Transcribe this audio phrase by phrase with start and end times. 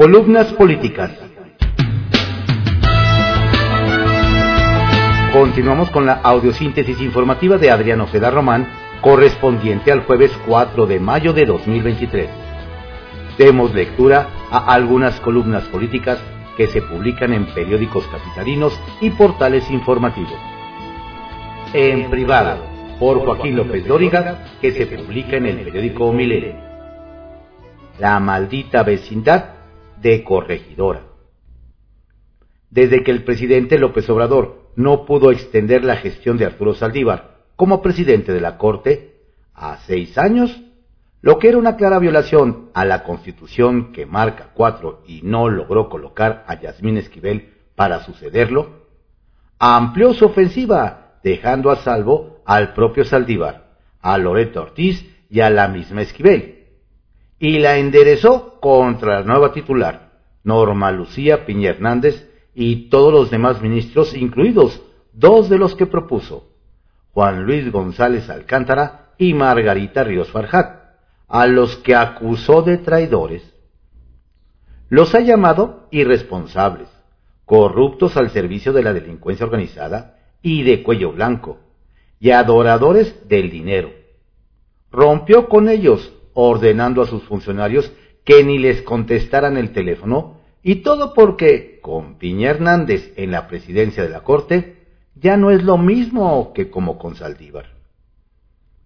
[0.00, 1.10] Columnas políticas.
[5.30, 8.66] Continuamos con la audiosíntesis informativa de Adriano Seda Román,
[9.02, 12.30] correspondiente al jueves 4 de mayo de 2023.
[13.36, 16.18] Demos lectura a algunas columnas políticas
[16.56, 18.72] que se publican en periódicos capitalinos
[19.02, 20.32] y portales informativos.
[21.74, 22.64] En privado,
[22.98, 26.56] por Joaquín López Dóriga, que se publica en el periódico Milenio.
[27.98, 29.59] La maldita vecindad
[30.00, 31.02] de Corregidora.
[32.70, 37.82] Desde que el presidente López Obrador no pudo extender la gestión de Arturo Saldívar como
[37.82, 39.16] presidente de la Corte
[39.54, 40.62] a seis años,
[41.20, 45.88] lo que era una clara violación a la Constitución que marca cuatro y no logró
[45.88, 48.86] colocar a Yasmín Esquivel para sucederlo,
[49.58, 55.68] amplió su ofensiva, dejando a salvo al propio Saldívar, a Loreto Ortiz y a la
[55.68, 56.59] misma Esquivel,
[57.40, 60.10] y la enderezó contra la nueva titular,
[60.44, 66.50] Norma Lucía Piña Hernández, y todos los demás ministros, incluidos dos de los que propuso,
[67.12, 70.80] Juan Luis González Alcántara y Margarita Ríos Farjat
[71.28, 73.54] a los que acusó de traidores.
[74.88, 76.88] Los ha llamado irresponsables,
[77.46, 81.58] corruptos al servicio de la delincuencia organizada y de cuello blanco,
[82.18, 83.90] y adoradores del dinero.
[84.90, 87.92] Rompió con ellos, ordenando a sus funcionarios
[88.24, 94.02] que ni les contestaran el teléfono, y todo porque, con Piña Hernández en la presidencia
[94.02, 94.76] de la Corte,
[95.14, 97.66] ya no es lo mismo que como con Saldívar.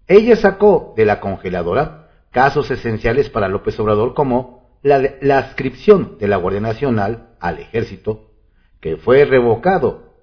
[0.07, 6.37] Ella sacó de la congeladora casos esenciales para López Obrador como la, adscripción de la
[6.37, 8.31] Guardia Nacional al ejército,
[8.79, 10.13] que fue revocado,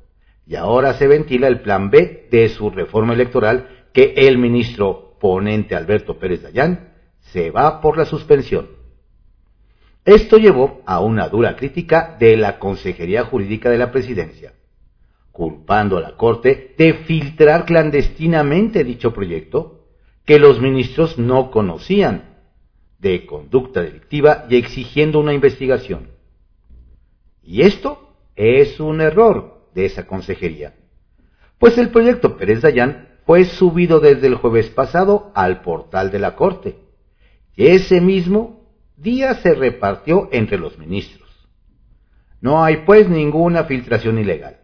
[0.47, 5.75] y ahora se ventila el plan B de su reforma electoral que el ministro ponente
[5.75, 6.92] Alberto Pérez Dayán
[7.33, 8.69] se va por la suspensión.
[10.05, 14.53] Esto llevó a una dura crítica de la Consejería Jurídica de la Presidencia,
[15.31, 19.87] culpando a la Corte de filtrar clandestinamente dicho proyecto
[20.25, 22.37] que los ministros no conocían
[22.99, 26.11] de conducta delictiva y exigiendo una investigación.
[27.43, 30.75] Y esto es un error de esa consejería,
[31.59, 36.35] pues el proyecto Pérez Dayán fue subido desde el jueves pasado al portal de la
[36.35, 36.82] Corte
[37.57, 41.23] ese mismo día se repartió entre los ministros.
[42.41, 44.59] No hay pues ninguna filtración ilegal.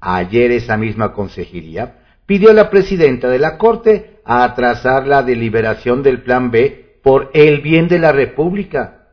[0.00, 6.22] Ayer esa misma consejería pidió a la presidenta de la Corte atrasar la deliberación del
[6.22, 9.08] Plan B por el bien de la República.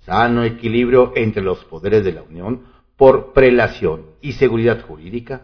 [0.00, 2.64] Sano equilibrio entre los poderes de la Unión
[2.96, 5.42] por prelación y seguridad jurídica.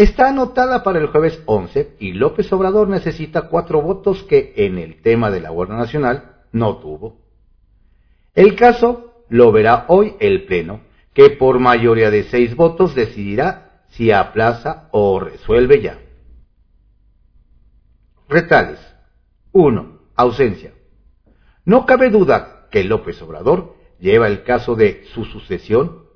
[0.00, 5.02] Está anotada para el jueves 11 y López Obrador necesita cuatro votos que en el
[5.02, 7.18] tema de la Guardia Nacional no tuvo.
[8.34, 10.80] El caso lo verá hoy el Pleno,
[11.12, 15.98] que por mayoría de seis votos decidirá si aplaza o resuelve ya.
[18.26, 18.78] Retales.
[19.52, 19.98] 1.
[20.16, 20.72] Ausencia.
[21.66, 26.06] No cabe duda que López Obrador lleva el caso de su sucesión.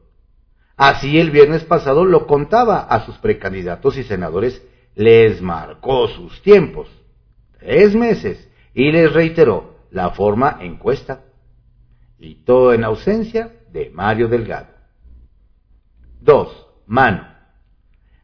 [0.76, 4.62] Así el viernes pasado lo contaba a sus precandidatos y senadores,
[4.94, 6.88] les marcó sus tiempos,
[7.58, 11.24] tres meses, y les reiteró la forma encuesta.
[12.18, 14.68] Y todo en ausencia de Mario Delgado.
[16.20, 16.66] 2.
[16.86, 17.28] Mano.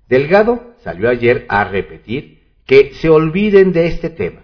[0.08, 4.42] Delgado salió ayer a repetir que se olviden de este tema,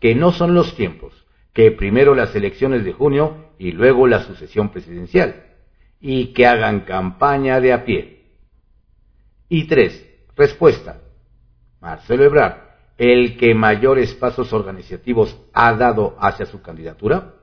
[0.00, 4.70] que no son los tiempos, que primero las elecciones de junio y luego la sucesión
[4.70, 5.44] presidencial,
[6.00, 8.24] y que hagan campaña de a pie.
[9.48, 10.04] Y tres,
[10.36, 10.98] respuesta.
[11.80, 12.58] Marcelo Ebrard,
[12.98, 17.34] el que mayores pasos organizativos ha dado hacia su candidatura,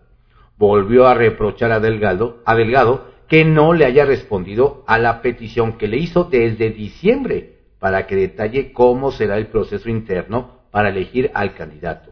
[0.58, 5.78] volvió a reprochar a Delgado, a Delgado que no le haya respondido a la petición
[5.78, 11.32] que le hizo desde diciembre para que detalle cómo será el proceso interno para elegir
[11.34, 12.12] al candidato.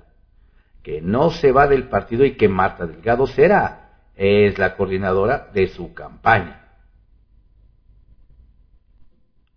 [0.83, 3.80] Que no se va del partido y que Marta Delgado será,
[4.21, 6.67] es la coordinadora de su campaña.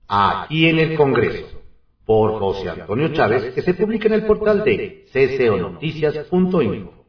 [0.08, 1.60] Aquí en el Congreso,
[2.06, 7.04] por José Antonio Chávez, que se publica en el portal de cconoticias.info.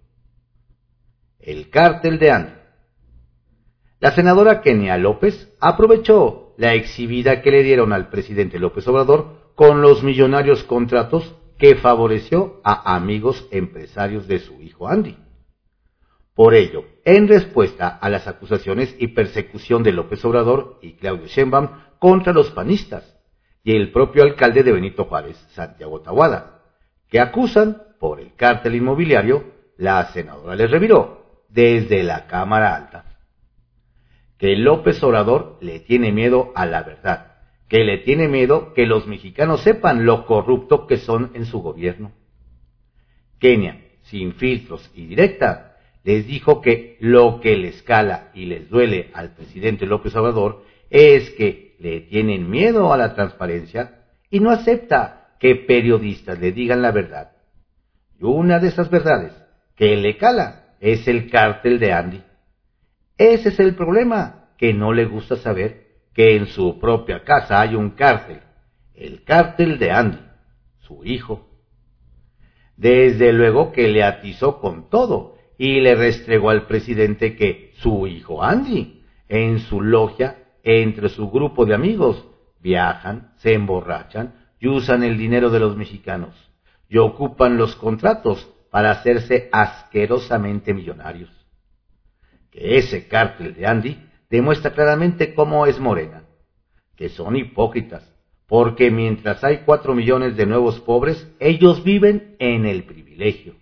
[1.39, 2.53] El cártel de Ande.
[4.01, 9.81] La senadora Kenia López aprovechó la exhibida que le dieron al presidente López Obrador con
[9.81, 15.24] los millonarios contratos que favoreció a amigos empresarios de su hijo Andy.
[16.35, 21.69] Por ello, en respuesta a las acusaciones y persecución de López Obrador y Claudio Sheinbaum
[21.97, 23.17] contra los panistas
[23.63, 26.61] y el propio alcalde de Benito Juárez, Santiago Tahuada,
[27.09, 29.45] que acusan por el cártel inmobiliario,
[29.77, 33.05] la senadora les reviró desde la Cámara Alta.
[34.37, 37.37] Que López Obrador le tiene miedo a la verdad,
[37.69, 42.11] que le tiene miedo que los mexicanos sepan lo corrupto que son en su gobierno.
[43.39, 45.74] Kenia, sin filtros y directa,
[46.05, 51.31] les dijo que lo que les cala y les duele al presidente López Obrador es
[51.31, 56.91] que le tienen miedo a la transparencia y no acepta que periodistas le digan la
[56.91, 57.31] verdad.
[58.19, 59.33] Y una de esas verdades
[59.75, 62.21] que le cala es el cártel de Andy.
[63.17, 67.73] Ese es el problema, que no le gusta saber que en su propia casa hay
[67.73, 68.41] un cártel,
[68.93, 70.19] el cártel de Andy,
[70.81, 71.49] su hijo.
[72.77, 78.43] Desde luego que le atizó con todo y le restregó al presidente que su hijo
[78.43, 82.25] Andy, en su logia, entre su grupo de amigos,
[82.59, 86.33] viajan, se emborrachan y usan el dinero de los mexicanos
[86.89, 91.29] y ocupan los contratos para hacerse asquerosamente millonarios.
[92.51, 93.99] Que ese cártel de Andy
[94.29, 96.23] demuestra claramente cómo es Morena,
[96.95, 98.11] que son hipócritas,
[98.47, 103.55] porque mientras hay cuatro millones de nuevos pobres, ellos viven en el privilegio.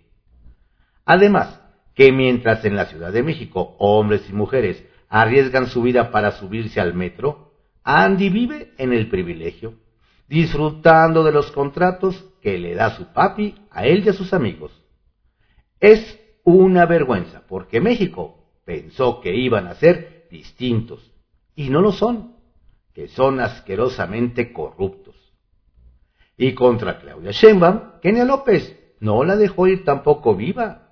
[1.04, 1.60] Además,
[1.94, 6.80] que mientras en la Ciudad de México hombres y mujeres arriesgan su vida para subirse
[6.80, 7.52] al metro,
[7.84, 9.74] Andy vive en el privilegio,
[10.28, 14.72] disfrutando de los contratos que le da su papi a él y a sus amigos.
[15.78, 21.12] Es una vergüenza, porque México pensó que iban a ser distintos,
[21.54, 22.34] y no lo son,
[22.92, 25.14] que son asquerosamente corruptos.
[26.36, 30.83] Y contra Claudia Sheinbaum, Kenia López no la dejó ir tampoco viva,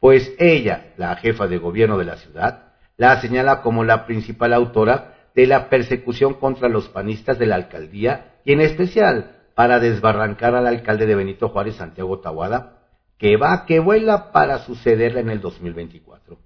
[0.00, 5.14] pues ella, la jefa de gobierno de la ciudad, la señala como la principal autora
[5.34, 10.66] de la persecución contra los panistas de la alcaldía y en especial para desbarrancar al
[10.66, 12.78] alcalde de Benito Juárez, Santiago Tahuada,
[13.18, 16.38] que va que vuela para sucederla en el 2024.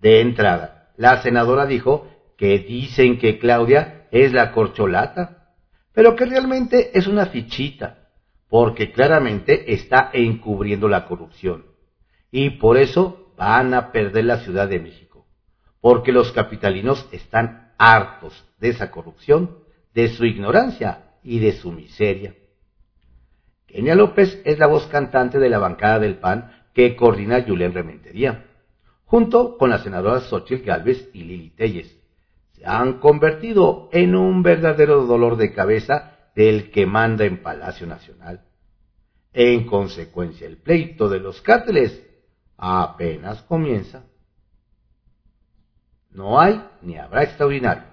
[0.00, 5.54] De entrada, la senadora dijo que dicen que Claudia es la corcholata,
[5.92, 8.08] pero que realmente es una fichita,
[8.48, 11.64] porque claramente está encubriendo la corrupción.
[12.36, 15.24] Y por eso van a perder la Ciudad de México,
[15.80, 19.58] porque los capitalinos están hartos de esa corrupción,
[19.94, 22.34] de su ignorancia y de su miseria.
[23.68, 28.46] Kenia López es la voz cantante de la bancada del PAN que coordina Julián Rementería,
[29.04, 31.96] junto con las senadoras Xochitl Gálvez y Lili Telles.
[32.54, 38.40] Se han convertido en un verdadero dolor de cabeza del que manda en Palacio Nacional.
[39.32, 42.10] En consecuencia, el pleito de los cárteles
[42.56, 44.04] apenas comienza.
[46.10, 47.84] No hay ni habrá extraordinario.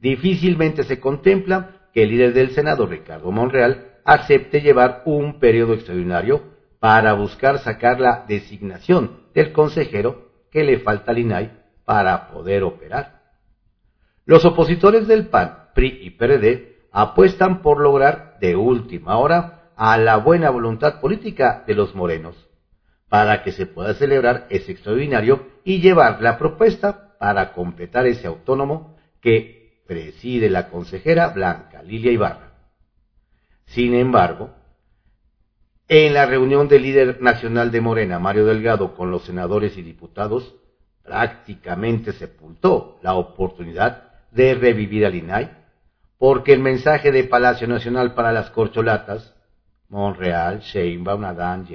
[0.00, 6.42] Difícilmente se contempla que el líder del Senado, Ricardo Monreal, acepte llevar un periodo extraordinario
[6.80, 11.52] para buscar sacar la designación del consejero que le falta al INAI
[11.84, 13.22] para poder operar.
[14.24, 20.16] Los opositores del PAN, PRI y PRD apuestan por lograr de última hora a la
[20.16, 22.51] buena voluntad política de los morenos
[23.12, 28.96] para que se pueda celebrar ese extraordinario y llevar la propuesta para completar ese autónomo
[29.20, 32.54] que preside la consejera Blanca Lilia Ibarra.
[33.66, 34.54] Sin embargo,
[35.88, 40.54] en la reunión del líder nacional de Morena, Mario Delgado, con los senadores y diputados,
[41.02, 45.50] prácticamente sepultó la oportunidad de revivir al INAI,
[46.16, 49.34] porque el mensaje de Palacio Nacional para las corcholatas,
[49.90, 51.74] Monreal, Sheinbaum, Adán y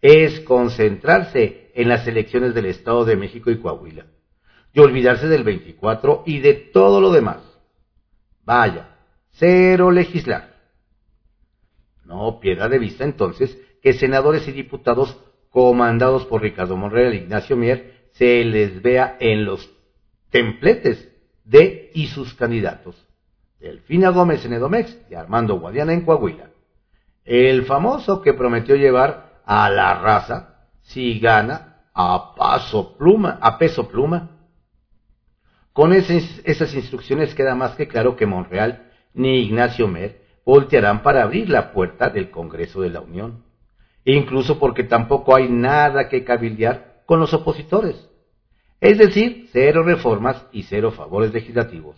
[0.00, 4.06] es concentrarse en las elecciones del Estado de México y Coahuila,
[4.72, 7.38] y olvidarse del 24 y de todo lo demás.
[8.44, 8.96] Vaya,
[9.32, 10.56] cero legislar.
[12.04, 15.16] No pierda de vista entonces que senadores y diputados
[15.50, 19.70] comandados por Ricardo Monreal e Ignacio Mier se les vea en los
[20.30, 21.08] templetes
[21.44, 22.96] de y sus candidatos.
[23.58, 26.50] Delfina Gómez en Edomex y Armando Guadiana en Coahuila.
[27.24, 33.88] El famoso que prometió llevar a la raza si gana a paso pluma, a peso
[33.88, 34.30] pluma.
[35.72, 41.48] Con esas, instrucciones queda más que claro que Monreal ni Ignacio Mer voltearán para abrir
[41.48, 43.42] la puerta del Congreso de la Unión,
[44.04, 48.08] incluso porque tampoco hay nada que cabildear con los opositores,
[48.80, 51.96] es decir, cero reformas y cero favores legislativos.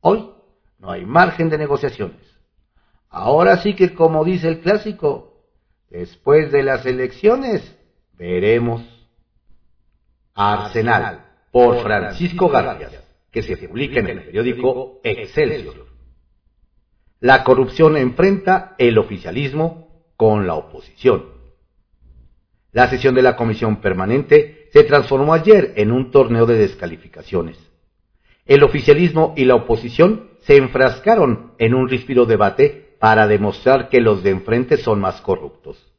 [0.00, 0.30] Hoy
[0.78, 2.22] no hay margen de negociaciones.
[3.10, 5.29] Ahora sí que, como dice el clásico,
[5.90, 7.76] Después de las elecciones,
[8.16, 8.82] veremos.
[10.32, 15.86] Arsenal, por Francisco García, que se publica en el periódico Excelsior.
[17.18, 21.26] La corrupción enfrenta el oficialismo con la oposición.
[22.72, 27.58] La sesión de la comisión permanente se transformó ayer en un torneo de descalificaciones.
[28.46, 34.22] El oficialismo y la oposición se enfrascaron en un ríspido debate para demostrar que los
[34.22, 35.90] de enfrente son más corruptos.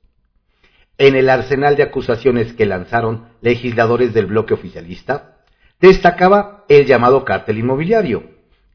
[1.00, 5.40] En el arsenal de acusaciones que lanzaron legisladores del bloque oficialista,
[5.80, 8.24] destacaba el llamado cártel inmobiliario,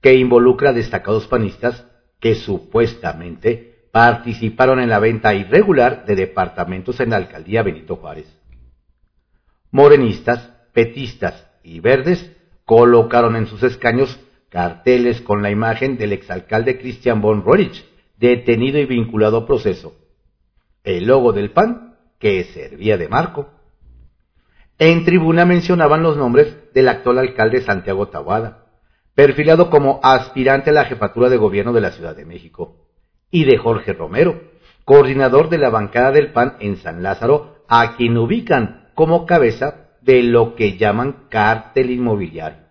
[0.03, 1.87] que involucra destacados panistas
[2.19, 8.27] que supuestamente participaron en la venta irregular de departamentos en la alcaldía Benito Juárez.
[9.71, 12.33] Morenistas, petistas y verdes
[12.65, 14.19] colocaron en sus escaños
[14.49, 17.85] carteles con la imagen del exalcalde Christian von Roerich,
[18.19, 19.95] detenido y vinculado a proceso.
[20.85, 23.49] El logo del PAN, que servía de marco.
[24.79, 28.67] En tribuna mencionaban los nombres del actual alcalde Santiago Tahuada,
[29.15, 32.87] perfilado como aspirante a la jefatura de gobierno de la Ciudad de México,
[33.31, 34.41] y de Jorge Romero,
[34.85, 40.23] coordinador de la bancada del PAN en San Lázaro, a quien ubican como cabeza de
[40.23, 42.66] lo que llaman cártel inmobiliario.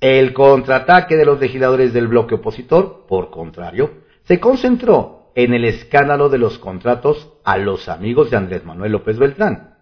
[0.00, 6.30] El contraataque de los legisladores del bloque opositor, por contrario, se concentró en el escándalo
[6.30, 9.76] de los contratos a los amigos de Andrés Manuel López Beltrán.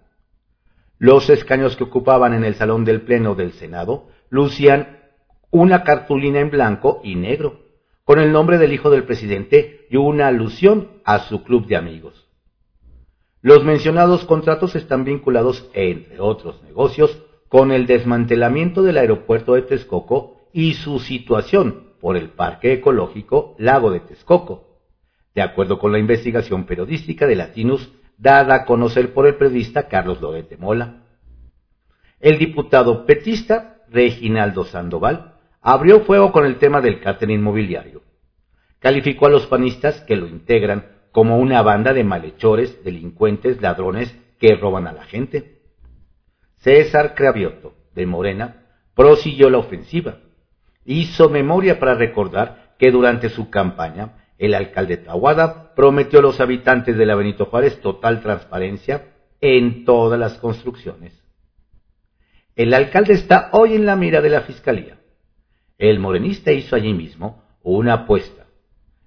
[0.98, 4.98] Los escaños que ocupaban en el salón del Pleno del Senado lucían
[5.50, 7.60] una cartulina en blanco y negro,
[8.04, 12.28] con el nombre del hijo del presidente y una alusión a su club de amigos.
[13.40, 20.37] Los mencionados contratos están vinculados, entre otros negocios, con el desmantelamiento del aeropuerto de Texcoco
[20.52, 24.81] y su situación por el Parque Ecológico Lago de Texcoco,
[25.35, 30.21] de acuerdo con la investigación periodística de Latinus dada a conocer por el periodista Carlos
[30.21, 31.05] Lorete Mola.
[32.21, 38.02] El diputado petista Reginaldo Sandoval abrió fuego con el tema del cártel inmobiliario.
[38.81, 44.57] Calificó a los panistas que lo integran como una banda de malhechores, delincuentes, ladrones que
[44.57, 45.58] roban a la gente.
[46.59, 50.19] César Cravioto, de Morena, prosiguió la ofensiva.
[50.85, 56.97] Hizo memoria para recordar que durante su campaña el alcalde Tahuada prometió a los habitantes
[56.97, 59.09] de la Benito Juárez total transparencia
[59.41, 61.23] en todas las construcciones.
[62.57, 64.99] El alcalde está hoy en la mira de la fiscalía.
[65.77, 68.47] El morenista hizo allí mismo una apuesta.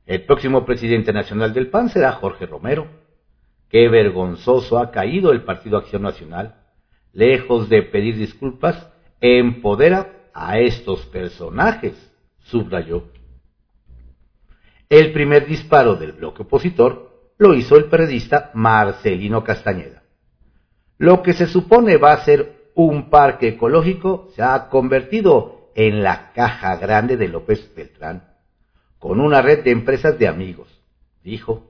[0.05, 2.88] El próximo presidente nacional del PAN será Jorge Romero.
[3.70, 6.60] Qué vergonzoso ha caído el Partido Acción Nacional
[7.13, 8.87] lejos de pedir disculpas,
[9.19, 11.93] empodera a estos personajes,
[12.39, 13.03] subrayó.
[14.89, 20.03] El primer disparo del bloque opositor lo hizo el periodista Marcelino Castañeda.
[20.97, 26.31] Lo que se supone va a ser un parque ecológico se ha convertido en la
[26.33, 28.23] caja grande de López Beltrán,
[28.99, 30.81] con una red de empresas de amigos,
[31.23, 31.67] dijo.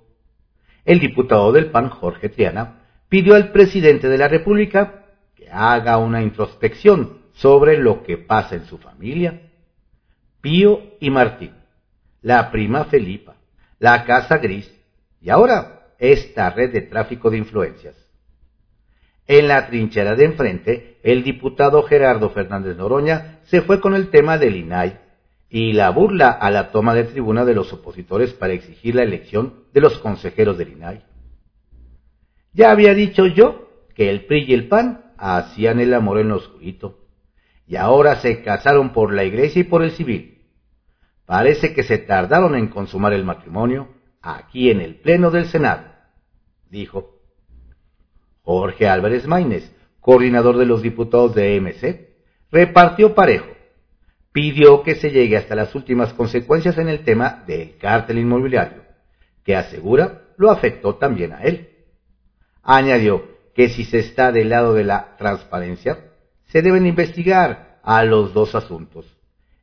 [0.83, 5.00] El diputado del PAN, Jorge Triana, pidió al presidente de la República
[5.49, 9.41] haga una introspección sobre lo que pasa en su familia.
[10.41, 11.53] Pío y Martín,
[12.21, 13.35] la prima Felipa,
[13.79, 14.71] la casa gris
[15.21, 17.95] y ahora esta red de tráfico de influencias.
[19.27, 24.37] En la trinchera de enfrente, el diputado Gerardo Fernández Noroña se fue con el tema
[24.37, 24.99] del INAI
[25.49, 29.65] y la burla a la toma de tribuna de los opositores para exigir la elección
[29.73, 31.03] de los consejeros del INAI.
[32.53, 36.37] Ya había dicho yo que el PRI y el PAN hacían el amor en lo
[36.37, 36.97] oscurito,
[37.67, 40.41] y ahora se casaron por la iglesia y por el civil.
[41.27, 43.89] Parece que se tardaron en consumar el matrimonio
[44.21, 45.83] aquí en el Pleno del Senado,
[46.69, 47.19] dijo.
[48.41, 52.09] Jorge Álvarez Maínez, coordinador de los diputados de MC,
[52.51, 53.45] repartió parejo.
[54.31, 58.81] Pidió que se llegue hasta las últimas consecuencias en el tema del cártel inmobiliario,
[59.45, 61.69] que asegura lo afectó también a él.
[62.63, 66.11] Añadió que si se está del lado de la transparencia,
[66.45, 69.05] se deben investigar a los dos asuntos,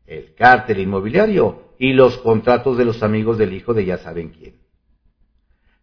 [0.07, 4.55] el cártel inmobiliario y los contratos de los amigos del hijo de ya saben quién.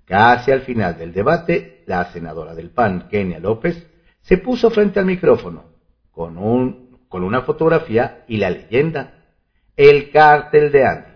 [0.06, 3.88] Casi al final del debate, la senadora del PAN, Kenia López,
[4.22, 5.66] se puso frente al micrófono
[6.12, 9.26] con, un, con una fotografía y la leyenda,
[9.76, 11.12] el cártel de Andy.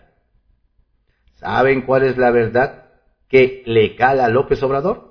[1.35, 2.85] ¿Saben cuál es la verdad
[3.27, 5.08] que le cala a López Obrador?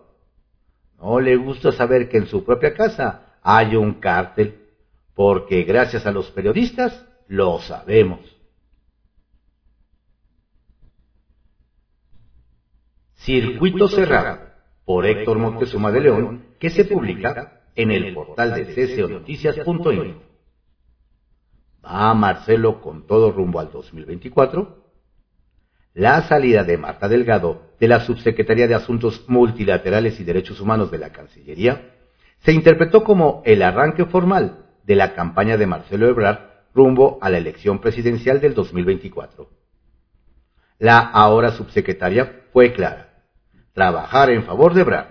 [0.98, 4.66] No le gusta saber que en su propia casa hay un cártel,
[5.14, 8.20] porque gracias a los periodistas lo sabemos.
[13.14, 14.48] Circuito cerrado
[14.84, 20.22] por Héctor Montezuma de León, que se publica en el portal de cconoticias.info.
[21.84, 24.84] ¿Va Marcelo con todo rumbo al 2024?
[25.94, 30.98] La salida de Marta Delgado de la Subsecretaría de Asuntos Multilaterales y Derechos Humanos de
[30.98, 31.94] la Cancillería,
[32.40, 36.38] se interpretó como el arranque formal de la campaña de Marcelo Ebrard
[36.74, 39.48] rumbo a la elección presidencial del 2024.
[40.78, 43.24] La ahora subsecretaria fue clara,
[43.72, 45.08] trabajar en favor de Ebrard,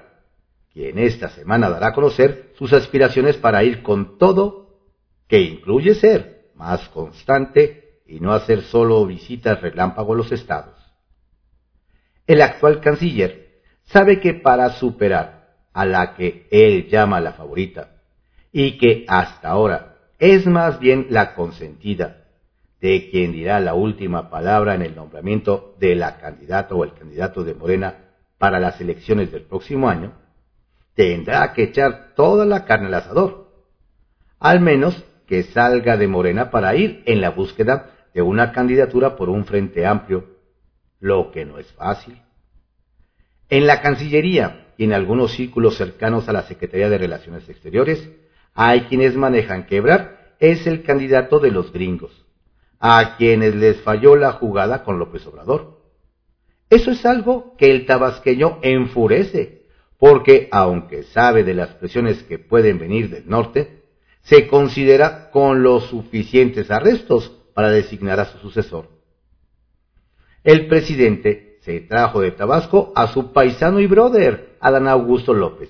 [0.72, 4.80] quien esta semana dará a conocer sus aspiraciones para ir con todo,
[5.28, 10.76] que incluye ser más constante y no hacer solo visitas relámpago a los estados.
[12.28, 13.48] El actual canciller
[13.86, 17.92] sabe que para superar a la que él llama la favorita,
[18.52, 22.26] y que hasta ahora es más bien la consentida
[22.82, 27.44] de quien dirá la última palabra en el nombramiento de la candidata o el candidato
[27.44, 27.96] de Morena
[28.38, 30.14] para las elecciones del próximo año,
[30.96, 33.48] tendrá que echar toda la carne al asador,
[34.40, 39.30] al menos que salga de Morena para ir en la búsqueda de una candidatura por
[39.30, 40.37] un frente amplio,
[41.00, 42.22] lo que no es fácil.
[43.50, 48.10] En la Cancillería y en algunos círculos cercanos a la Secretaría de Relaciones Exteriores,
[48.54, 52.12] hay quienes manejan quebrar es el candidato de los gringos,
[52.80, 55.78] a quienes les falló la jugada con López Obrador.
[56.70, 59.64] Eso es algo que el tabasqueño enfurece,
[59.98, 63.84] porque aunque sabe de las presiones que pueden venir del norte,
[64.24, 68.97] se considera con los suficientes arrestos para designar a su sucesor.
[70.44, 75.70] El presidente se trajo de Tabasco a su paisano y brother, Adán Augusto López,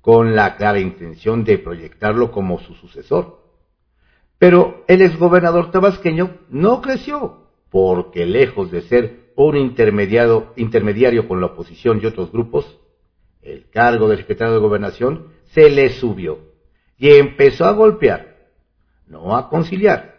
[0.00, 3.42] con la clara intención de proyectarlo como su sucesor.
[4.38, 12.00] Pero el exgobernador tabasqueño no creció, porque lejos de ser un intermediario, con la oposición
[12.02, 12.78] y otros grupos,
[13.42, 16.38] el cargo de secretario de gobernación se le subió
[16.98, 18.36] y empezó a golpear,
[19.06, 20.13] no a conciliar,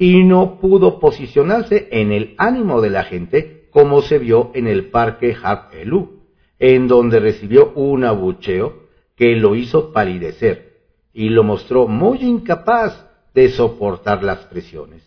[0.00, 4.86] y no pudo posicionarse en el ánimo de la gente como se vio en el
[4.86, 6.22] parque Hap Elu,
[6.58, 10.78] en donde recibió un abucheo que lo hizo palidecer
[11.12, 15.02] y lo mostró muy incapaz de soportar las presiones.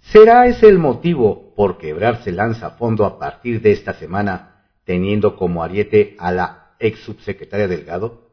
[0.00, 4.66] ¿Será ese el motivo por quebrar se lanza a fondo a partir de esta semana,
[4.84, 8.28] teniendo como ariete a la ex subsecretaria Delgado?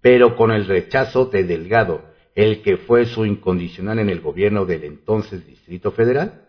[0.00, 4.84] Pero con el rechazo de Delgado, el que fue su incondicional en el gobierno del
[4.84, 6.42] entonces Distrito Federal?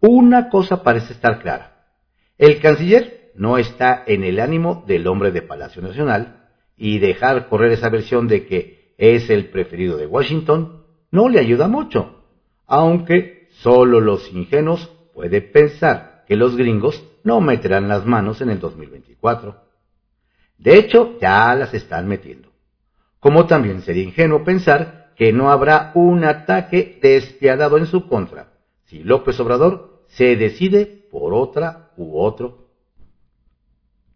[0.00, 1.86] Una cosa parece estar clara.
[2.38, 7.72] El canciller no está en el ánimo del hombre de Palacio Nacional y dejar correr
[7.72, 12.24] esa versión de que es el preferido de Washington, no le ayuda mucho,
[12.66, 18.60] aunque solo los ingenuos pueden pensar que los gringos no meterán las manos en el
[18.60, 19.56] 2024.
[20.58, 22.51] De hecho, ya las están metiendo.
[23.22, 28.48] Como también sería ingenuo pensar que no habrá un ataque despiadado en su contra
[28.86, 32.66] si López Obrador se decide por otra u otro.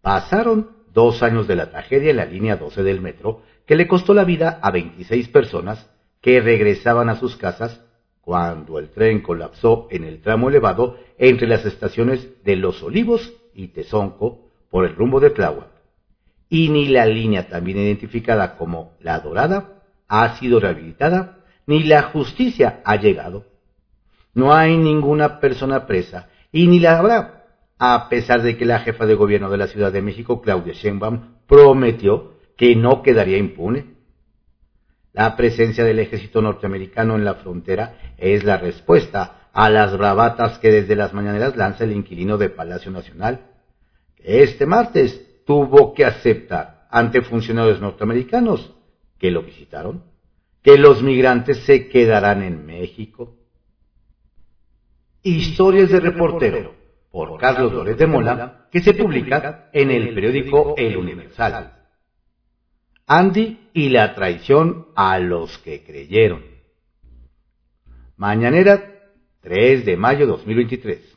[0.03, 4.13] Pasaron dos años de la tragedia en la línea 12 del metro que le costó
[4.13, 5.89] la vida a 26 personas
[6.21, 7.81] que regresaban a sus casas
[8.23, 13.69] cuando el tren colapsó en el tramo elevado entre las estaciones de Los Olivos y
[13.69, 15.76] Tezonco por el rumbo de Tláhuac.
[16.49, 22.81] Y ni la línea también identificada como La Dorada ha sido rehabilitada, ni la justicia
[22.85, 23.45] ha llegado.
[24.35, 27.45] No hay ninguna persona presa, y ni la habrá,
[27.79, 31.37] a pesar de que la jefa de gobierno de la Ciudad de México, Claudia Sheinbaum,
[31.47, 33.97] prometió que no quedaría impune.
[35.13, 40.71] La presencia del ejército norteamericano en la frontera es la respuesta a las bravatas que
[40.71, 43.41] desde las mañaneras lanza el inquilino de Palacio Nacional,
[44.19, 48.75] este martes tuvo que aceptar ante funcionarios norteamericanos
[49.19, 50.05] que lo visitaron,
[50.63, 53.37] que los migrantes se quedarán en México.
[55.23, 56.75] Historias de reportero
[57.11, 61.73] por Carlos Lórez de Mola, que se publica en el periódico El Universal.
[63.07, 66.43] Andy y la traición a los que creyeron.
[68.17, 68.97] Mañanera
[69.41, 71.17] 3 de mayo 2023.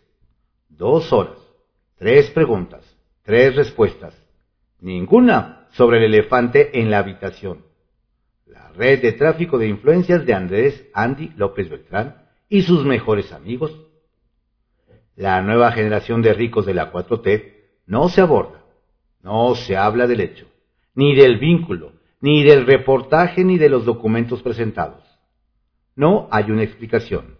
[0.69, 1.39] Dos horas,
[1.97, 2.83] tres preguntas,
[3.23, 4.15] tres respuestas.
[4.79, 7.65] Ninguna sobre el elefante en la habitación.
[8.45, 13.77] La red de tráfico de influencias de Andrés Andy López Beltrán y sus mejores amigos.
[15.15, 17.53] La nueva generación de ricos de la 4T
[17.85, 18.63] no se aborda,
[19.21, 20.49] no se habla del hecho
[20.99, 25.01] ni del vínculo, ni del reportaje, ni de los documentos presentados.
[25.95, 27.37] No hay una explicación,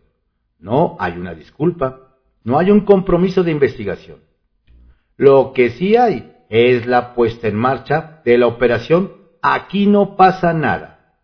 [0.59, 2.15] no hay una disculpa,
[2.45, 4.19] no hay un compromiso de investigación.
[5.19, 10.53] Lo que sí hay es la puesta en marcha de la operación Aquí no pasa
[10.53, 11.17] nada,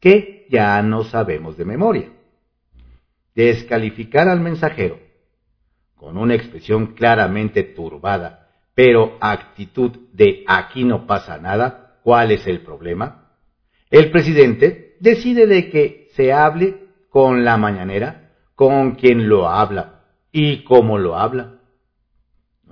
[0.00, 2.08] que ya no sabemos de memoria.
[3.34, 4.98] Descalificar al mensajero,
[5.96, 12.60] con una expresión claramente turbada, pero actitud de aquí no pasa nada, ¿cuál es el
[12.60, 13.32] problema?
[13.90, 20.64] El presidente decide de que se hable con la mañanera, con quien lo habla y
[20.64, 21.51] cómo lo habla.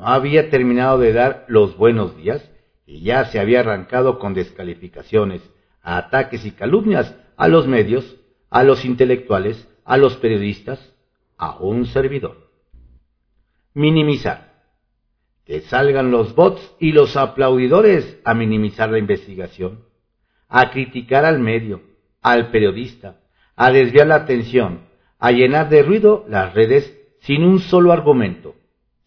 [0.01, 2.51] No había terminado de dar los buenos días
[2.87, 5.43] y ya se había arrancado con descalificaciones,
[5.83, 8.17] ataques y calumnias a los medios,
[8.49, 10.95] a los intelectuales, a los periodistas,
[11.37, 12.49] a un servidor
[13.75, 14.65] minimizar.
[15.45, 19.85] Que salgan los bots y los aplaudidores a minimizar la investigación,
[20.49, 21.83] a criticar al medio,
[22.23, 23.21] al periodista,
[23.55, 24.81] a desviar la atención,
[25.19, 28.55] a llenar de ruido las redes sin un solo argumento,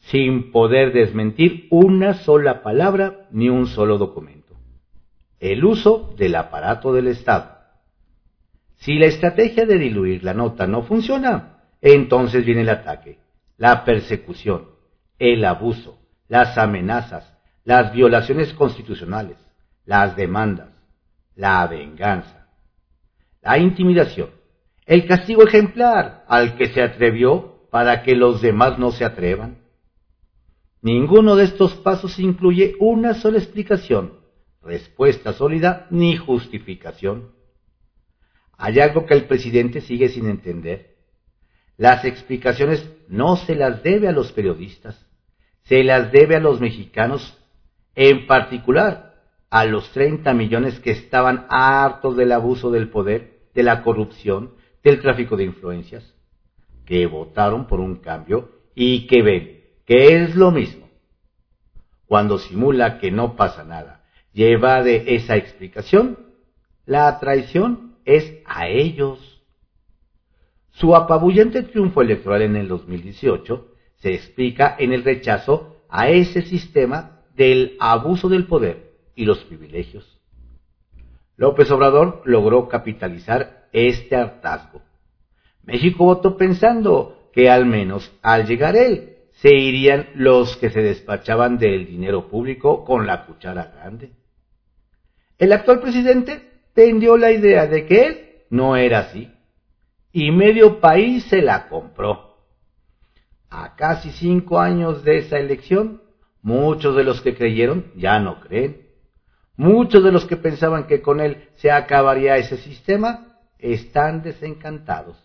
[0.03, 4.55] sin poder desmentir una sola palabra ni un solo documento.
[5.39, 7.57] El uso del aparato del Estado.
[8.75, 13.23] Si la estrategia de diluir la nota no funciona, entonces viene el ataque
[13.57, 14.67] la persecución,
[15.19, 19.37] el abuso, las amenazas, las violaciones constitucionales,
[19.85, 20.69] las demandas,
[21.35, 22.47] la venganza,
[23.41, 24.29] la intimidación,
[24.85, 29.59] el castigo ejemplar al que se atrevió para que los demás no se atrevan.
[30.83, 34.19] Ninguno de estos pasos incluye una sola explicación,
[34.61, 37.31] respuesta sólida ni justificación.
[38.57, 40.97] Hay algo que el presidente sigue sin entender.
[41.77, 45.07] Las explicaciones no se las debe a los periodistas,
[45.61, 47.33] se las debe a los mexicanos,
[47.95, 53.83] en particular a los 30 millones que estaban hartos del abuso del poder, de la
[53.83, 56.13] corrupción, del tráfico de influencias,
[56.85, 60.89] que votaron por un cambio y que ven que es lo mismo.
[62.05, 66.19] Cuando simula que no pasa nada, lleva de esa explicación,
[66.85, 69.41] la traición es a ellos.
[70.71, 73.67] Su apabullante triunfo electoral en el 2018
[73.97, 80.19] se explica en el rechazo a ese sistema del abuso del poder y los privilegios.
[81.37, 84.81] López Obrador logró capitalizar este hartazgo.
[85.63, 91.57] México votó pensando que al menos al llegar él se irían los que se despachaban
[91.57, 94.11] del dinero público con la cuchara grande.
[95.37, 96.41] El actual presidente
[96.73, 99.29] tendió la idea de que él no era así
[100.13, 102.37] y medio país se la compró.
[103.49, 106.01] A casi cinco años de esa elección,
[106.41, 108.87] muchos de los que creyeron ya no creen.
[109.57, 115.17] Muchos de los que pensaban que con él se acabaría ese sistema están desencantados.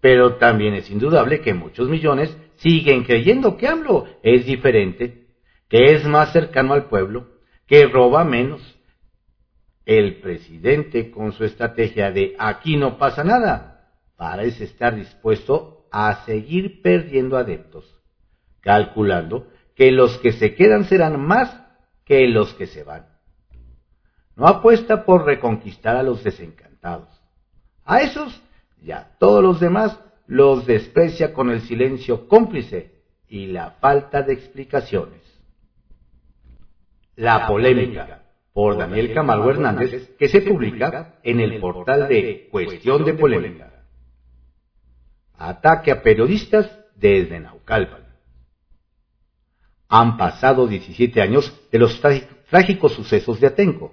[0.00, 5.26] Pero también es indudable que muchos millones siguen creyendo que AMLO es diferente,
[5.68, 7.26] que es más cercano al pueblo,
[7.66, 8.60] que roba menos.
[9.84, 16.82] El presidente con su estrategia de aquí no pasa nada, parece estar dispuesto a seguir
[16.82, 17.84] perdiendo adeptos,
[18.60, 21.64] calculando que los que se quedan serán más
[22.04, 23.06] que los que se van.
[24.36, 27.08] No apuesta por reconquistar a los desencantados.
[27.84, 28.40] A esos
[28.80, 29.98] y a todos los demás
[30.32, 35.20] los desprecia con el silencio cómplice y la falta de explicaciones.
[37.16, 43.12] La polémica por Daniel Camargo Hernández que se publica en el portal de Cuestión de
[43.12, 43.84] Polémica
[45.36, 48.06] ataque a periodistas desde Naucalpan.
[49.88, 52.00] Han pasado 17 años de los
[52.48, 53.92] trágicos sucesos de Atenco,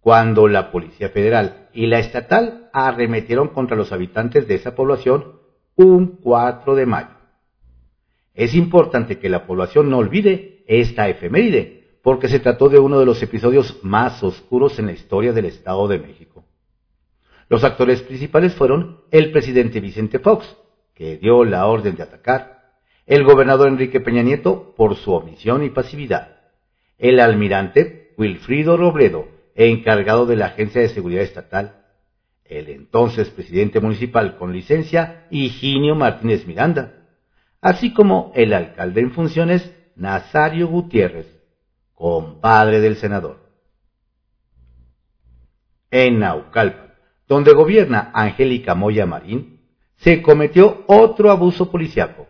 [0.00, 5.40] cuando la Policía Federal y la Estatal arremetieron contra los habitantes de esa población
[5.76, 7.16] un 4 de mayo.
[8.34, 13.06] Es importante que la población no olvide esta efeméride, porque se trató de uno de
[13.06, 16.44] los episodios más oscuros en la historia del Estado de México.
[17.48, 20.56] Los actores principales fueron el presidente Vicente Fox,
[20.94, 22.72] que dio la orden de atacar,
[23.06, 26.38] el gobernador Enrique Peña Nieto por su omisión y pasividad,
[26.98, 31.81] el almirante Wilfrido Robledo, encargado de la Agencia de Seguridad Estatal,
[32.58, 37.06] el entonces presidente municipal con licencia Higinio Martínez Miranda,
[37.60, 41.26] así como el alcalde en funciones Nazario Gutiérrez,
[41.94, 43.40] compadre del senador.
[45.90, 46.94] En Naucalpan,
[47.28, 49.60] donde gobierna Angélica Moya Marín,
[49.96, 52.26] se cometió otro abuso policiaco,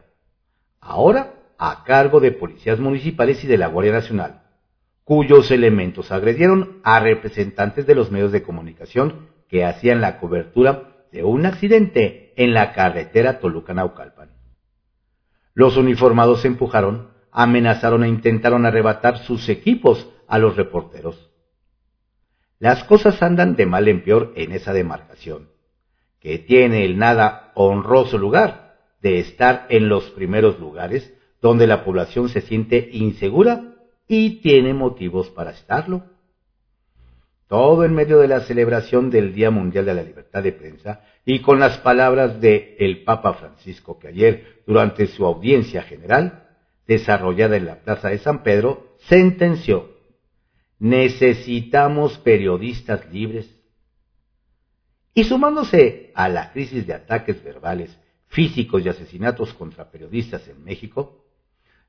[0.81, 4.43] ahora a cargo de policías municipales y de la Guardia Nacional,
[5.05, 11.25] cuyos elementos agredieron a representantes de los medios de comunicación que hacían la cobertura de
[11.25, 14.31] un accidente en la carretera Toluca-Naucalpan.
[15.53, 21.31] Los uniformados se empujaron, amenazaron e intentaron arrebatar sus equipos a los reporteros.
[22.61, 25.51] Las cosas andan de mal en peor en esa demarcación
[26.19, 31.13] que tiene el nada honroso lugar de estar en los primeros lugares
[31.43, 33.75] donde la población se siente insegura
[34.09, 36.05] y tiene motivos para estarlo.
[37.53, 41.43] Todo en medio de la celebración del Día Mundial de la Libertad de Prensa y
[41.43, 46.49] con las palabras de el Papa Francisco que ayer, durante su audiencia general,
[46.87, 49.91] desarrollada en la Plaza de San Pedro, sentenció,
[50.79, 53.55] necesitamos periodistas libres.
[55.13, 57.95] Y sumándose a la crisis de ataques verbales,
[58.29, 61.27] físicos y asesinatos contra periodistas en México,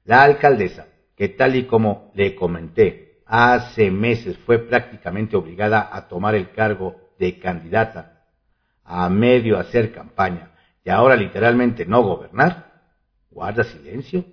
[0.03, 6.35] la alcaldesa, que tal y como le comenté, hace meses fue prácticamente obligada a tomar
[6.35, 8.25] el cargo de candidata
[8.83, 10.51] a medio hacer campaña
[10.85, 12.83] y ahora literalmente no gobernar,
[13.31, 14.23] guarda silencio.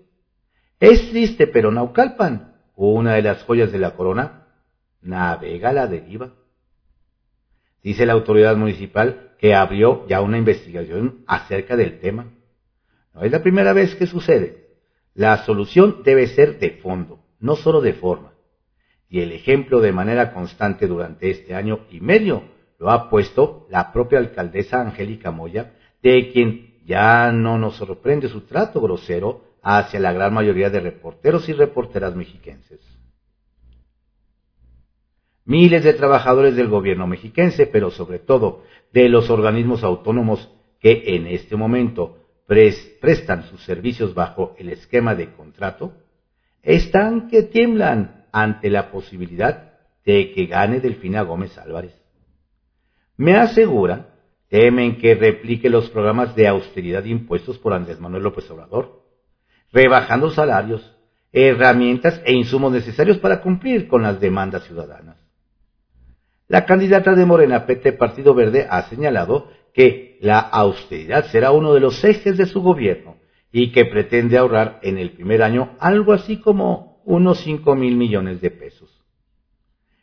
[0.79, 4.49] Es triste, pero Naucalpan, una de las joyas de la corona,
[5.01, 6.35] navega a la deriva.
[7.83, 12.35] Dice la autoridad municipal que abrió ya una investigación acerca del tema.
[13.15, 14.75] No es la primera vez que sucede.
[15.15, 18.30] La solución debe ser de fondo, no solo de forma.
[19.11, 22.45] Y el ejemplo de manera constante durante este año y medio
[22.79, 28.43] lo ha puesto la propia alcaldesa Angélica Moya, de quien ya no nos sorprende su
[28.43, 32.81] trato grosero hacia la gran mayoría de reporteros y reporteras mexiquenses.
[35.45, 41.27] Miles de trabajadores del gobierno mexiquense, pero sobre todo de los organismos autónomos que en
[41.27, 45.95] este momento prestan sus servicios bajo el esquema de contrato,
[46.63, 49.73] están que tiemblan ante la posibilidad
[50.05, 51.95] de que gane Delfina Gómez Álvarez.
[53.17, 54.07] Me aseguran,
[54.49, 59.03] temen que replique los programas de austeridad impuestos por Andrés Manuel López Obrador,
[59.73, 60.97] rebajando salarios,
[61.33, 65.17] herramientas e insumos necesarios para cumplir con las demandas ciudadanas.
[66.49, 71.81] La candidata de Morena PT Partido Verde ha señalado que la austeridad será uno de
[71.81, 73.17] los ejes de su gobierno
[73.53, 78.41] y que pretende ahorrar en el primer año algo así como unos 5 mil millones
[78.41, 78.91] de pesos.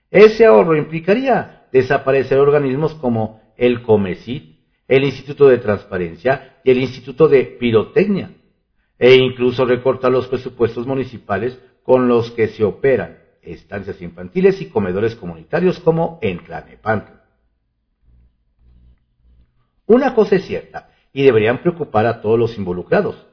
[0.09, 4.57] Ese ahorro implicaría desaparecer organismos como el Comecit,
[4.87, 8.31] el Instituto de Transparencia y el Instituto de Pirotecnia,
[8.97, 15.15] e incluso recortar los presupuestos municipales con los que se operan estancias infantiles y comedores
[15.15, 16.41] comunitarios como en.
[19.85, 23.25] Una cosa es cierta, y deberían preocupar a todos los involucrados.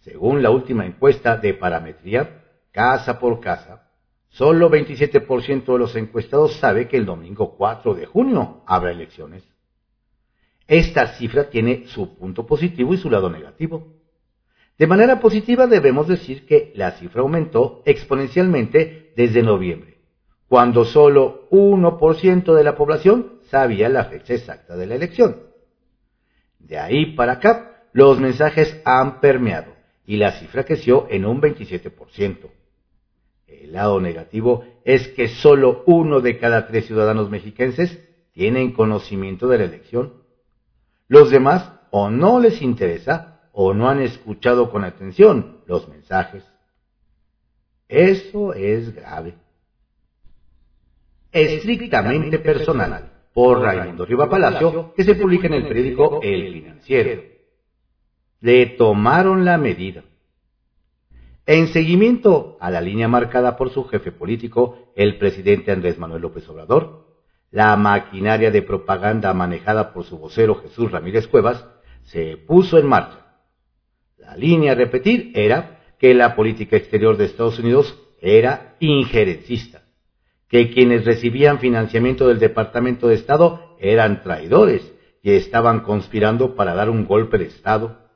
[0.00, 3.90] Según la última encuesta de parametría, casa por casa,
[4.28, 9.44] solo 27% de los encuestados sabe que el domingo 4 de junio habrá elecciones.
[10.66, 13.94] Esta cifra tiene su punto positivo y su lado negativo.
[14.76, 19.98] De manera positiva debemos decir que la cifra aumentó exponencialmente desde noviembre,
[20.46, 25.48] cuando solo 1% de la población sabía la fecha exacta de la elección.
[26.58, 29.72] De ahí para acá, los mensajes han permeado
[30.06, 32.50] y la cifra creció en un 27%.
[33.48, 37.98] El lado negativo es que solo uno de cada tres ciudadanos mexiquenses
[38.32, 40.12] tienen conocimiento de la elección.
[41.08, 46.44] Los demás o no les interesa o no han escuchado con atención los mensajes.
[47.88, 49.34] Eso es grave.
[51.32, 57.22] Estrictamente personal por Raimundo Riva Palacio, que se publica en el periódico El Financiero.
[58.40, 60.04] Le tomaron la medida.
[61.48, 66.46] En seguimiento a la línea marcada por su jefe político, el presidente Andrés Manuel López
[66.50, 67.06] Obrador,
[67.50, 71.66] la maquinaria de propaganda manejada por su vocero Jesús Ramírez Cuevas
[72.02, 73.38] se puso en marcha.
[74.18, 79.84] La línea a repetir era que la política exterior de Estados Unidos era injerencista
[80.50, 86.90] que quienes recibían financiamiento del Departamento de Estado eran traidores y estaban conspirando para dar
[86.90, 88.07] un golpe de Estado.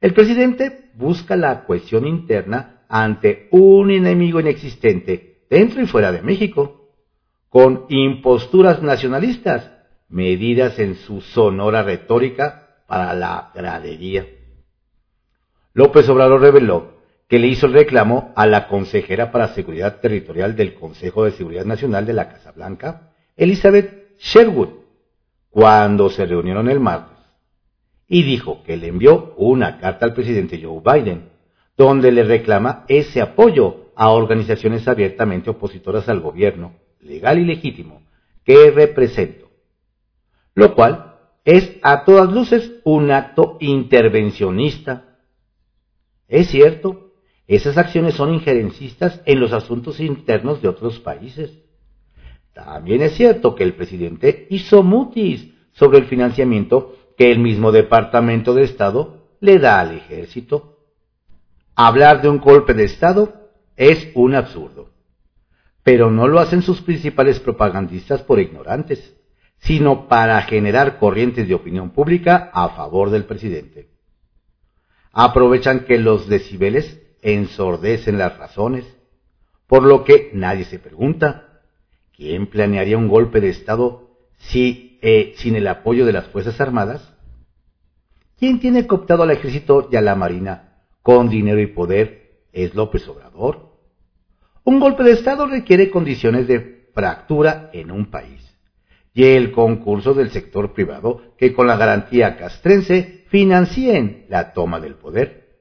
[0.00, 6.88] El presidente busca la cohesión interna ante un enemigo inexistente dentro y fuera de México,
[7.48, 9.70] con imposturas nacionalistas
[10.08, 14.26] medidas en su sonora retórica para la gradería.
[15.72, 20.74] López Obrador reveló que le hizo el reclamo a la consejera para Seguridad Territorial del
[20.74, 24.70] Consejo de Seguridad Nacional de la Casa Blanca, Elizabeth Sherwood,
[25.48, 27.09] cuando se reunieron el martes,
[28.12, 31.30] y dijo que le envió una carta al presidente Joe Biden,
[31.76, 38.02] donde le reclama ese apoyo a organizaciones abiertamente opositoras al gobierno, legal y legítimo,
[38.44, 39.48] que represento,
[40.54, 45.16] lo cual es a todas luces un acto intervencionista.
[46.26, 47.12] Es cierto,
[47.46, 51.62] esas acciones son injerencistas en los asuntos internos de otros países.
[52.52, 58.54] También es cierto que el presidente hizo mutis sobre el financiamiento que el mismo Departamento
[58.54, 60.78] de Estado le da al ejército.
[61.74, 64.94] Hablar de un golpe de Estado es un absurdo.
[65.82, 69.14] Pero no lo hacen sus principales propagandistas por ignorantes,
[69.58, 73.90] sino para generar corrientes de opinión pública a favor del presidente.
[75.12, 78.86] Aprovechan que los decibeles ensordecen las razones,
[79.66, 81.60] por lo que nadie se pregunta,
[82.16, 87.09] ¿quién planearía un golpe de Estado si, eh, sin el apoyo de las Fuerzas Armadas?
[88.40, 92.46] ¿Quién tiene cooptado al ejército y a la marina con dinero y poder?
[92.54, 93.76] Es López Obrador.
[94.64, 98.40] Un golpe de Estado requiere condiciones de fractura en un país
[99.12, 104.94] y el concurso del sector privado que con la garantía castrense financien la toma del
[104.94, 105.58] poder,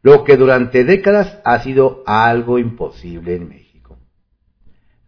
[0.00, 3.98] lo que durante décadas ha sido algo imposible en México.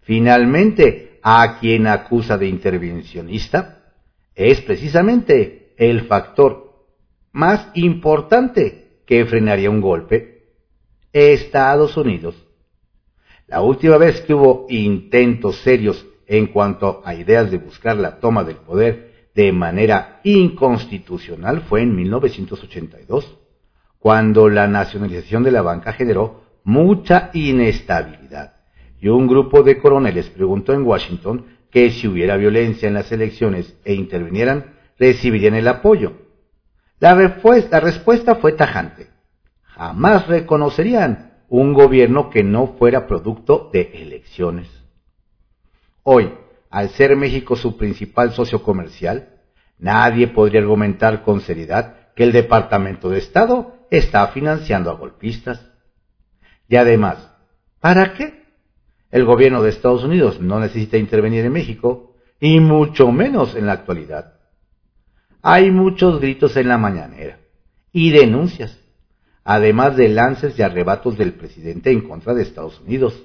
[0.01, 3.93] Finalmente, a quien acusa de intervencionista
[4.35, 6.72] es precisamente el factor
[7.33, 10.45] más importante que frenaría un golpe,
[11.13, 12.35] Estados Unidos.
[13.47, 18.45] La última vez que hubo intentos serios en cuanto a ideas de buscar la toma
[18.45, 23.39] del poder de manera inconstitucional fue en 1982,
[23.99, 28.55] cuando la nacionalización de la banca generó mucha inestabilidad
[29.01, 33.77] y un grupo de coroneles preguntó en Washington que si hubiera violencia en las elecciones
[33.85, 36.13] e intervinieran, recibirían el apoyo.
[37.03, 39.09] La, respuesta, fue tajante.
[39.65, 44.69] Jamás reconocerían un gobierno que no fuera producto de elecciones.
[46.05, 46.33] Hoy,
[46.71, 49.31] al ser México su principal socio comercial,
[49.81, 55.73] nadie podría argumentar con seriedad que el Departamento de Estado está financiando a golpistas.
[56.69, 57.35] Y además,
[57.81, 58.45] ¿para qué?
[59.11, 63.73] El gobierno de Estados Unidos no necesita intervenir en México, y mucho menos en la
[63.73, 64.35] actualidad.
[65.43, 67.41] Hay muchos gritos en la mañanera
[67.93, 68.79] y denuncias,
[69.43, 73.21] además de lances y arrebatos del presidente en contra de Estados Unidos,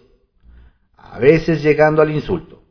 [0.98, 2.64] a veces llegando al insulto.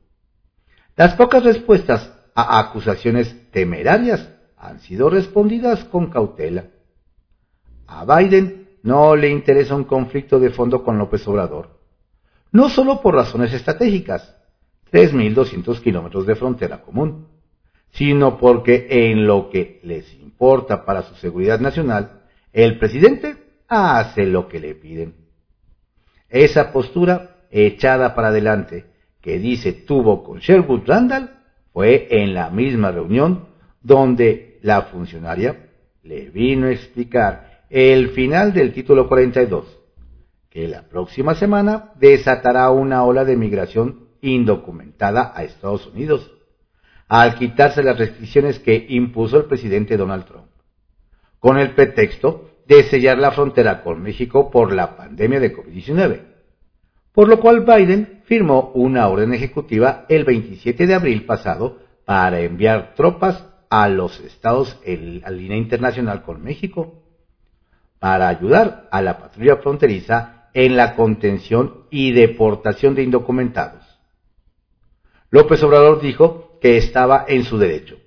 [0.97, 6.67] Las pocas respuestas a acusaciones temerarias han sido respondidas con cautela.
[7.87, 11.79] A Biden no le interesa un conflicto de fondo con López Obrador,
[12.51, 14.37] no solo por razones estratégicas,
[14.91, 17.36] 3.200 kilómetros de frontera común,
[17.97, 23.37] sino porque en lo que les importa para su seguridad nacional, el presidente
[23.69, 25.15] hace lo que le piden.
[26.29, 28.85] Esa postura echada para adelante
[29.23, 31.31] que dice tuvo con Sherwood Randall
[31.73, 33.47] fue en la misma reunión
[33.81, 35.71] donde la funcionaria
[36.03, 39.65] le vino a explicar el final del título 42,
[40.51, 46.36] que la próxima semana desatará una ola de migración indocumentada a Estados Unidos
[47.09, 50.49] al quitarse las restricciones que impuso el presidente Donald Trump,
[51.39, 56.21] con el pretexto de sellar la frontera con México por la pandemia de COVID-19,
[57.13, 62.95] por lo cual Biden firmó una orden ejecutiva el 27 de abril pasado para enviar
[62.95, 67.03] tropas a los estados en la línea internacional con México,
[67.99, 73.85] para ayudar a la patrulla fronteriza en la contención y deportación de indocumentados.
[75.31, 77.99] López Obrador dijo estaba en su derecho,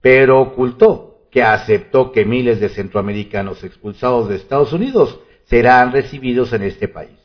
[0.00, 6.62] pero ocultó que aceptó que miles de centroamericanos expulsados de Estados Unidos serán recibidos en
[6.62, 7.18] este país.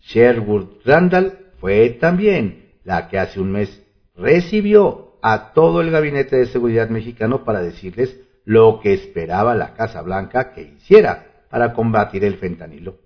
[0.00, 3.82] Sherwood Randall fue también la que hace un mes
[4.16, 10.00] recibió a todo el gabinete de seguridad mexicano para decirles lo que esperaba la Casa
[10.02, 12.98] Blanca que hiciera para combatir el fentanilo.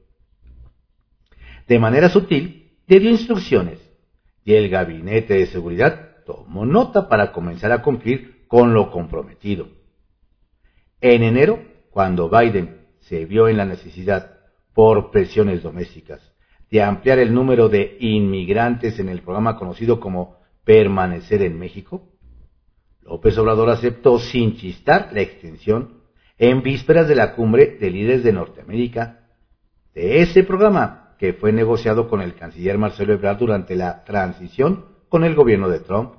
[1.67, 3.79] De manera sutil, le dio instrucciones
[4.45, 9.69] y el gabinete de seguridad tomó nota para comenzar a cumplir con lo comprometido.
[11.01, 14.39] En enero, cuando Biden se vio en la necesidad,
[14.75, 16.21] por presiones domésticas,
[16.71, 22.09] de ampliar el número de inmigrantes en el programa conocido como Permanecer en México,
[23.03, 26.03] López Obrador aceptó sin chistar la extensión
[26.39, 29.29] en vísperas de la cumbre de líderes de Norteamérica
[29.95, 35.25] de ese programa que fue negociado con el canciller Marcelo Ebrard durante la transición con
[35.25, 36.15] el gobierno de Trump,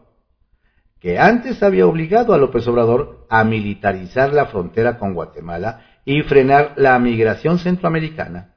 [1.00, 6.74] que antes había obligado a López Obrador a militarizar la frontera con Guatemala y frenar
[6.76, 8.54] la migración centroamericana.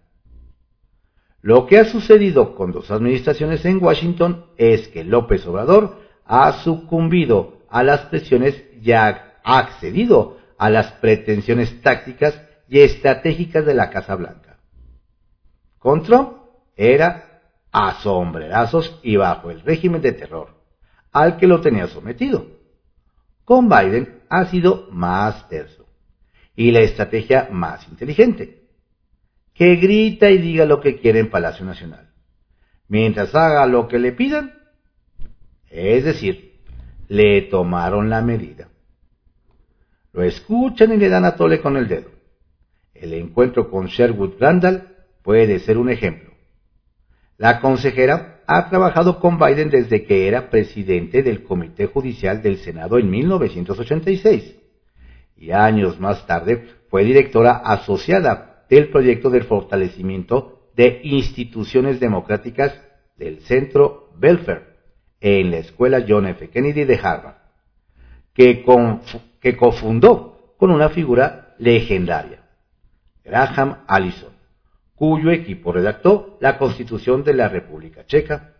[1.40, 7.62] Lo que ha sucedido con dos administraciones en Washington es que López Obrador ha sucumbido
[7.70, 14.14] a las presiones y ha accedido a las pretensiones tácticas y estratégicas de la Casa
[14.16, 14.58] Blanca.
[15.78, 16.32] Con Trump
[16.76, 17.25] era
[17.78, 20.48] a sombrerazos y bajo el régimen de terror
[21.12, 22.46] al que lo tenía sometido.
[23.44, 25.84] Con Biden ha sido más terso
[26.54, 28.62] y la estrategia más inteligente,
[29.52, 32.08] que grita y diga lo que quiere en Palacio Nacional,
[32.88, 34.54] mientras haga lo que le pidan.
[35.68, 36.62] Es decir,
[37.08, 38.68] le tomaron la medida.
[40.14, 42.10] Lo escuchan y le dan a tole con el dedo.
[42.94, 46.25] El encuentro con Sherwood Randall puede ser un ejemplo.
[47.38, 52.98] La consejera ha trabajado con Biden desde que era presidente del Comité Judicial del Senado
[52.98, 54.56] en 1986
[55.36, 62.80] y años más tarde fue directora asociada del proyecto del fortalecimiento de instituciones democráticas
[63.16, 64.76] del Centro Belfer
[65.20, 66.48] en la Escuela John F.
[66.50, 67.36] Kennedy de Harvard,
[68.34, 68.64] que,
[69.40, 72.42] que cofundó con una figura legendaria,
[73.24, 74.35] Graham Allison,
[74.96, 78.54] cuyo equipo redactó la Constitución de la República Checa.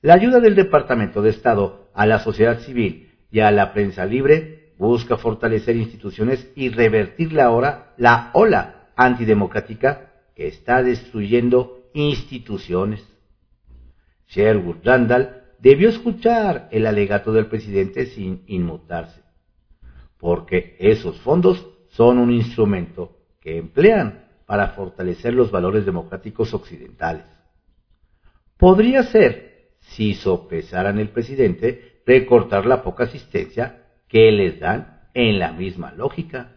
[0.00, 4.72] La ayuda del Departamento de Estado a la sociedad civil y a la prensa libre
[4.78, 13.04] busca fortalecer instituciones y revertir la, hora, la ola antidemocrática que está destruyendo instituciones.
[14.28, 19.20] Sherwood Randall debió escuchar el alegato del presidente sin inmutarse,
[20.18, 27.22] porque esos fondos son un instrumento que emplean para fortalecer los valores democráticos occidentales.
[28.58, 35.52] Podría ser, si sopesaran el presidente, recortar la poca asistencia que les dan en la
[35.52, 36.56] misma lógica.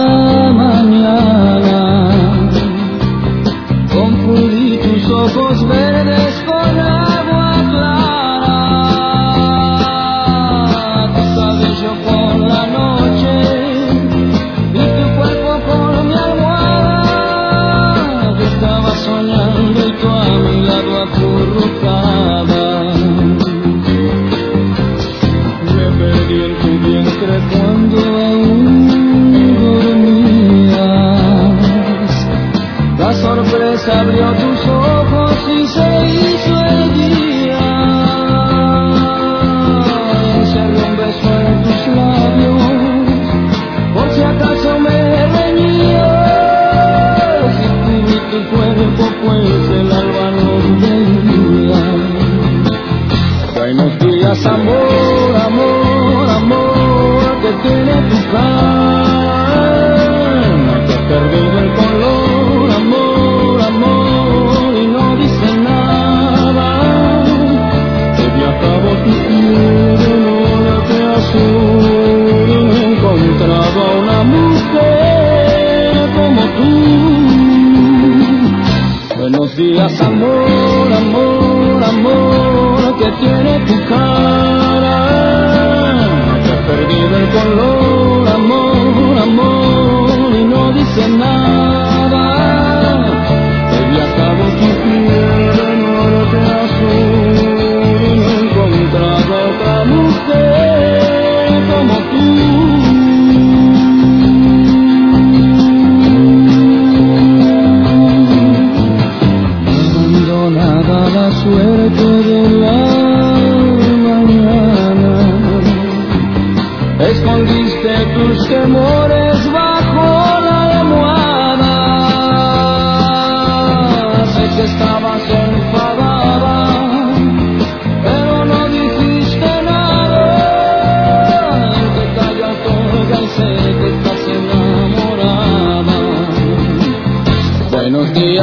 [54.29, 54.78] Buenos días, amor,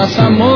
[0.07, 0.56] Buenos días, amor,